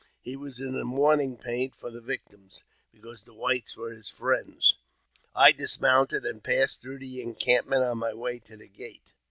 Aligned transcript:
He 0.23 0.35
was 0.35 0.59
in 0.59 0.73
mourning 0.83 1.37
paint 1.37 1.75
for 1.75 1.91
the 1.91 2.01
victims,: 2.01 2.63
because 2.91 3.21
the 3.23 3.35
whites 3.35 3.77
were 3.77 3.91
his 3.91 4.09
friends. 4.09 4.73
I 5.35 5.51
dismounted, 5.51 6.25
and| 6.25 6.43
passed 6.43 6.81
through 6.81 6.97
the 6.97 7.21
encampment 7.21 7.83
on 7.83 7.99
my 7.99 8.15
way 8.15 8.39
to 8.39 8.57
the 8.57 8.67
gate. 8.67 9.13